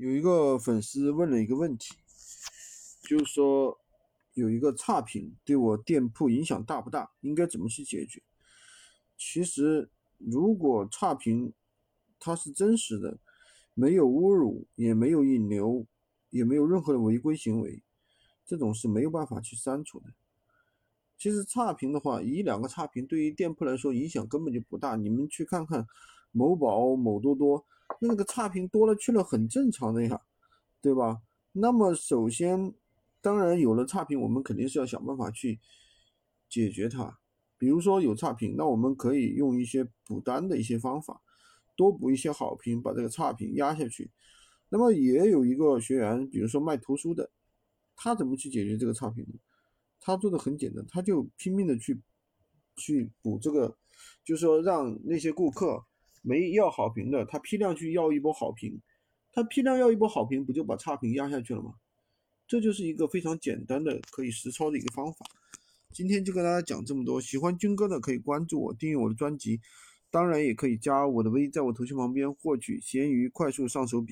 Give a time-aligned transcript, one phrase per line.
[0.00, 1.94] 有一个粉丝问了一个问题，
[3.02, 3.78] 就是说
[4.32, 7.10] 有一个差评对我店铺影响大不大？
[7.20, 8.22] 应该怎么去解决？
[9.18, 11.52] 其实，如果差评
[12.18, 13.18] 它是真实的，
[13.74, 15.86] 没有侮辱，也没有引流，
[16.30, 17.82] 也没有任何的违规行为，
[18.46, 20.14] 这种是没有办法去删除的。
[21.18, 24.96] 其实差评的话，一两个差评对于店铺来说影响根本就不大。
[24.96, 25.86] 你们去看看
[26.32, 27.64] 某宝、某多多。
[28.02, 30.20] 那个差评多了去了，很正常的呀，
[30.80, 31.20] 对吧？
[31.52, 32.72] 那么首先，
[33.20, 35.58] 当然有了差评，我们肯定是要想办法去
[36.48, 37.18] 解决它。
[37.58, 41.20] 比如说有差评，那我们可以用一些补单的一些方法，
[41.76, 44.10] 多补一些好评，把这个差评压下去。
[44.70, 47.28] 那么也有一个学员，比如说卖图书的，
[47.96, 49.34] 他怎么去解决这个差评呢？
[49.98, 52.00] 他做的很简单，他就拼命的去
[52.76, 53.76] 去补这个，
[54.24, 55.84] 就是说让那些顾客。
[56.22, 58.80] 没要好评的，他批量去要一波好评，
[59.32, 61.74] 他批量要一波好评，不就把差评压下去了吗？
[62.46, 65.26] 这就是一个非常简单的可以实操的一个方法。
[65.92, 69.60] 今天就跟大家讲这么多，喜欢军哥的可以关注我，订阅我的专辑，
[70.10, 74.08] 当然也可以加我的微，在我头像旁边获取闲鱼快速上手笔。